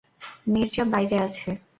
[0.47, 1.49] মির্জা বাইরে আছে?